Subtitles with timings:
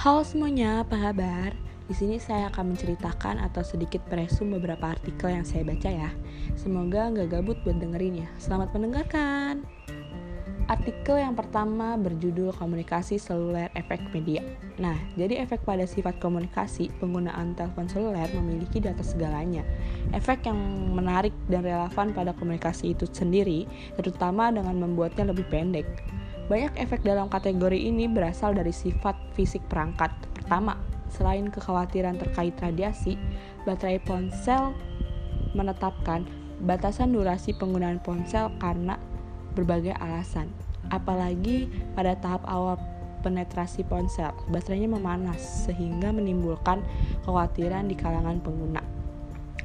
[0.00, 1.52] Halo semuanya, apa kabar?
[1.84, 6.08] Di sini saya akan menceritakan atau sedikit meresum beberapa artikel yang saya baca ya.
[6.56, 8.28] Semoga nggak gabut buat dengerin ya.
[8.40, 9.60] Selamat mendengarkan.
[10.72, 14.40] Artikel yang pertama berjudul Komunikasi Seluler Efek Media.
[14.80, 19.68] Nah, jadi efek pada sifat komunikasi, penggunaan telepon seluler memiliki data segalanya.
[20.16, 20.56] Efek yang
[20.96, 23.68] menarik dan relevan pada komunikasi itu sendiri,
[24.00, 25.84] terutama dengan membuatnya lebih pendek.
[26.50, 30.10] Banyak efek dalam kategori ini berasal dari sifat fisik perangkat.
[30.34, 30.74] Pertama,
[31.06, 33.14] selain kekhawatiran terkait radiasi,
[33.62, 34.74] baterai ponsel
[35.54, 36.26] menetapkan
[36.66, 38.98] batasan durasi penggunaan ponsel karena
[39.54, 40.50] berbagai alasan.
[40.90, 42.82] Apalagi pada tahap awal
[43.22, 46.82] penetrasi ponsel, baterainya memanas sehingga menimbulkan
[47.22, 48.82] kekhawatiran di kalangan pengguna.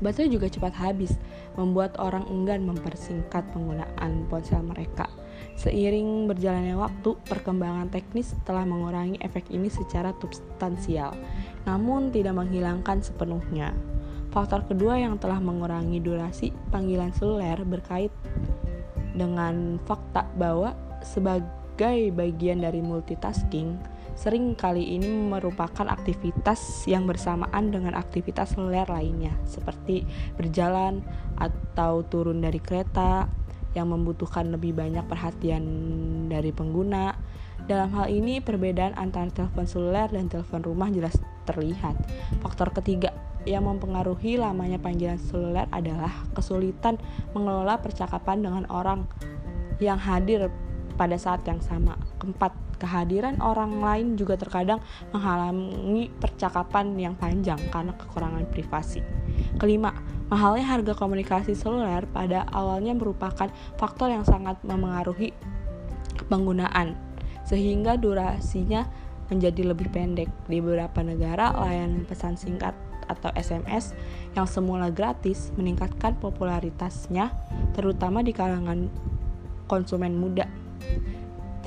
[0.00, 1.12] Baterai juga cepat habis,
[1.60, 5.04] membuat orang enggan mempersingkat penggunaan ponsel mereka.
[5.60, 11.12] Seiring berjalannya waktu, perkembangan teknis telah mengurangi efek ini secara substansial,
[11.68, 13.76] namun tidak menghilangkan sepenuhnya.
[14.32, 18.08] Faktor kedua yang telah mengurangi durasi panggilan seluler berkait
[19.12, 20.72] dengan fakta bahwa
[21.04, 23.76] sebagai bagian dari multitasking,
[24.16, 30.08] sering kali ini merupakan aktivitas yang bersamaan dengan aktivitas seluler lainnya, seperti
[30.40, 31.04] berjalan
[31.36, 33.28] atau turun dari kereta,
[33.74, 35.62] yang membutuhkan lebih banyak perhatian
[36.26, 37.14] dari pengguna.
[37.68, 41.14] Dalam hal ini, perbedaan antara telepon seluler dan telepon rumah jelas
[41.46, 41.94] terlihat.
[42.42, 43.14] Faktor ketiga
[43.48, 47.00] yang mempengaruhi lamanya panggilan seluler adalah kesulitan
[47.32, 49.08] mengelola percakapan dengan orang
[49.80, 50.52] yang hadir
[51.00, 51.96] pada saat yang sama.
[52.20, 54.84] Keempat, kehadiran orang lain juga terkadang
[55.16, 59.00] menghalangi percakapan yang panjang karena kekurangan privasi.
[59.56, 59.96] Kelima,
[60.30, 65.34] Mahalnya harga komunikasi seluler pada awalnya merupakan faktor yang sangat memengaruhi
[66.30, 66.94] penggunaan,
[67.42, 68.86] sehingga durasinya
[69.26, 70.30] menjadi lebih pendek.
[70.46, 72.78] Di beberapa negara, layanan pesan singkat
[73.10, 73.90] atau SMS
[74.38, 77.34] yang semula gratis meningkatkan popularitasnya,
[77.74, 78.86] terutama di kalangan
[79.66, 80.46] konsumen muda.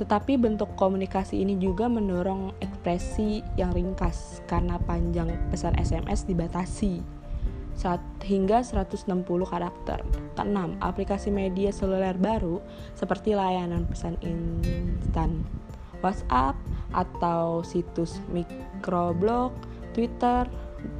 [0.00, 7.13] Tetapi bentuk komunikasi ini juga mendorong ekspresi yang ringkas karena panjang pesan SMS dibatasi
[8.24, 9.04] hingga 160
[9.44, 10.00] karakter.
[10.38, 12.64] Keenam, aplikasi media seluler baru
[12.96, 15.44] seperti layanan pesan instan
[16.00, 16.56] WhatsApp
[16.96, 19.52] atau situs microblog,
[19.92, 20.48] Twitter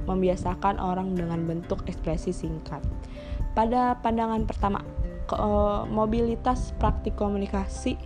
[0.05, 2.81] membiasakan orang dengan bentuk ekspresi singkat.
[3.53, 4.81] Pada pandangan pertama,
[5.89, 7.97] mobilitas praktik komunikasi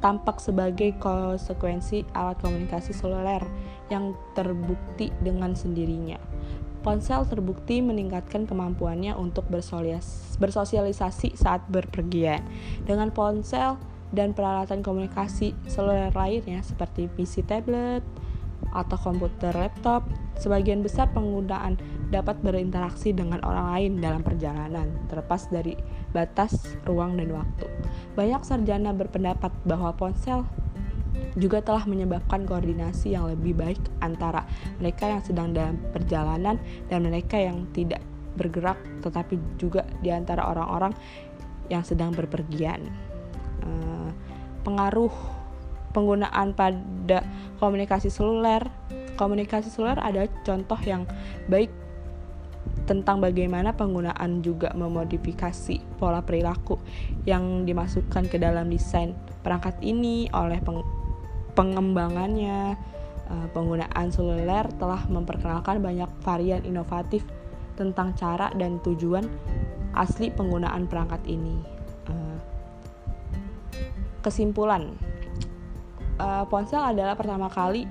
[0.00, 3.44] tampak sebagai konsekuensi alat komunikasi seluler
[3.92, 6.16] yang terbukti dengan sendirinya.
[6.80, 9.44] Ponsel terbukti meningkatkan kemampuannya untuk
[10.40, 12.40] bersosialisasi saat berpergian.
[12.88, 13.76] Dengan ponsel
[14.10, 18.00] dan peralatan komunikasi seluler lainnya seperti PC tablet
[18.72, 25.76] atau komputer laptop, sebagian besar penggunaan dapat berinteraksi dengan orang lain dalam perjalanan, terlepas dari
[26.16, 27.66] batas ruang dan waktu.
[28.16, 30.44] Banyak sarjana berpendapat bahwa ponsel
[31.38, 34.46] juga telah menyebabkan koordinasi yang lebih baik antara
[34.78, 36.56] mereka yang sedang dalam perjalanan
[36.88, 38.02] dan mereka yang tidak
[38.38, 40.94] bergerak tetapi juga di antara orang-orang
[41.70, 42.90] yang sedang berpergian.
[43.62, 44.10] Uh,
[44.66, 45.12] pengaruh
[45.94, 47.22] penggunaan pada
[47.58, 48.66] komunikasi seluler.
[49.18, 51.04] Komunikasi seluler ada contoh yang
[51.46, 51.70] baik
[52.84, 56.80] tentang bagaimana penggunaan juga memodifikasi pola perilaku
[57.24, 60.58] yang dimasukkan ke dalam desain perangkat ini oleh
[61.60, 62.72] pengembangannya,
[63.28, 67.20] uh, penggunaan seluler telah memperkenalkan banyak varian inovatif
[67.76, 69.28] tentang cara dan tujuan
[69.92, 71.60] asli penggunaan perangkat ini.
[72.08, 72.40] Uh,
[74.24, 74.96] kesimpulan,
[76.16, 77.84] uh, ponsel adalah pertama kali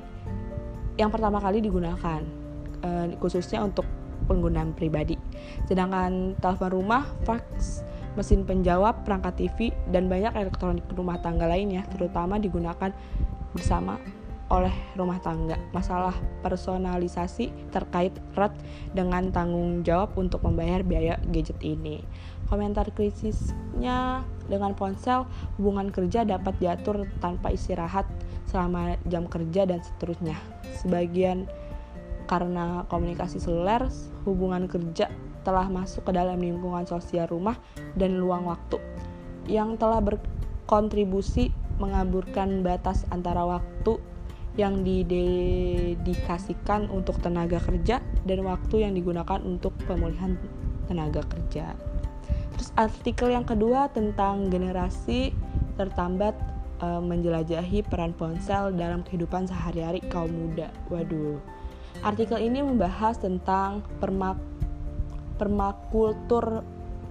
[0.97, 2.19] yang pertama kali digunakan,
[3.23, 3.87] khususnya untuk
[4.27, 5.15] penggunaan pribadi.
[5.63, 7.79] Sedangkan telepon rumah, fax,
[8.19, 12.91] mesin penjawab, perangkat TV, dan banyak elektronik rumah tangga lainnya terutama digunakan
[13.53, 13.97] bersama
[14.49, 15.55] oleh rumah tangga.
[15.71, 18.53] Masalah personalisasi terkait erat
[18.97, 22.01] dengan tanggung jawab untuk membayar biaya gadget ini.
[22.49, 25.29] Komentar krisisnya dengan ponsel,
[25.61, 28.09] hubungan kerja dapat diatur tanpa istirahat
[28.49, 30.33] selama jam kerja dan seterusnya.
[30.81, 31.45] Sebagian
[32.25, 33.85] karena komunikasi seluler,
[34.25, 35.13] hubungan kerja
[35.45, 37.57] telah masuk ke dalam lingkungan sosial rumah
[37.93, 38.81] dan luang waktu
[39.49, 43.97] yang telah berkontribusi mengaburkan batas antara waktu
[44.59, 50.35] yang didedikasikan untuk tenaga kerja dan waktu yang digunakan untuk pemulihan
[50.91, 51.71] tenaga kerja.
[52.59, 55.31] Terus artikel yang kedua tentang generasi
[55.79, 56.35] tertambat
[56.83, 60.67] uh, menjelajahi peran ponsel dalam kehidupan sehari-hari kaum muda.
[60.91, 61.39] Waduh.
[62.03, 64.35] Artikel ini membahas tentang permak
[65.39, 66.67] permakultur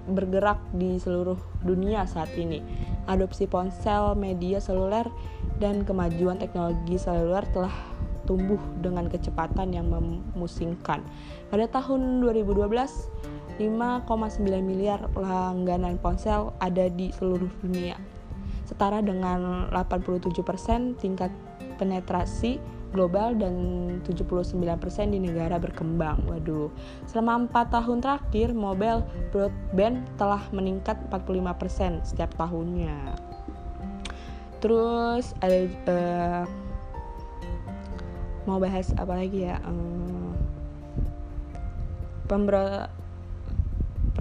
[0.08, 2.60] bergerak di seluruh dunia saat ini.
[3.08, 5.08] Adopsi ponsel, media seluler,
[5.58, 7.72] dan kemajuan teknologi seluler telah
[8.28, 11.00] tumbuh dengan kecepatan yang memusingkan.
[11.48, 12.68] Pada tahun 2012,
[13.56, 17.96] 5,9 miliar langganan ponsel ada di seluruh dunia,
[18.68, 21.32] setara dengan 87% tingkat
[21.80, 22.60] penetrasi
[22.92, 23.54] global dan
[24.04, 26.24] 79% di negara berkembang.
[26.28, 26.72] Waduh.
[27.04, 33.16] Selama 4 tahun terakhir, mobile broadband telah meningkat 45% setiap tahunnya.
[34.58, 36.44] Terus ada uh,
[38.48, 40.32] mau bahas apa lagi ya um,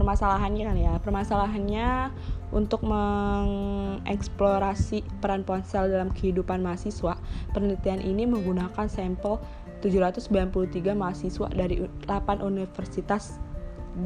[0.08, 0.96] permasalahannya kan ya.
[1.04, 2.16] Permasalahannya
[2.56, 7.20] untuk mengeksplorasi peran ponsel dalam kehidupan mahasiswa.
[7.52, 9.44] Penelitian ini menggunakan sampel
[9.84, 13.36] 793 mahasiswa dari 8 universitas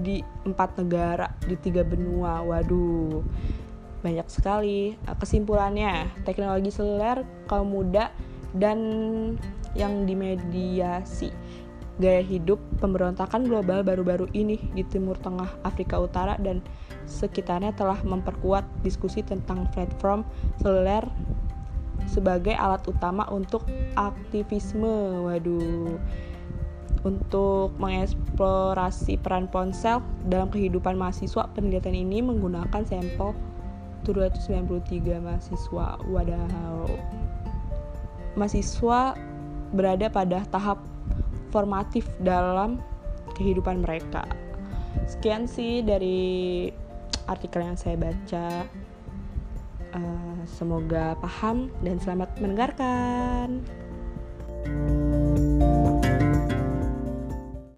[0.01, 2.41] di empat negara di tiga benua.
[2.49, 3.21] Waduh
[4.01, 6.09] banyak sekali kesimpulannya.
[6.25, 8.09] Teknologi seluler kaum muda
[8.57, 8.81] dan
[9.77, 11.29] yang dimediasi
[12.01, 16.65] gaya hidup pemberontakan global baru-baru ini di Timur Tengah, Afrika Utara, dan
[17.05, 20.25] sekitarnya telah memperkuat diskusi tentang platform
[20.57, 21.05] seluler
[22.09, 23.63] sebagai alat utama untuk
[23.93, 25.21] aktivisme.
[25.29, 26.01] Waduh.
[27.01, 33.33] Untuk mengeksplorasi peran ponsel dalam kehidupan mahasiswa, penelitian ini menggunakan sampel
[34.05, 35.97] 293 mahasiswa.
[36.01, 36.89] Wadaw.
[38.37, 39.17] Mahasiswa
[39.71, 40.90] berada pada tahap
[41.51, 42.79] formatif dalam
[43.35, 44.23] kehidupan mereka.
[45.07, 46.71] Sekian sih dari
[47.27, 48.65] artikel yang saya baca.
[49.91, 53.59] Uh, semoga paham dan selamat mendengarkan.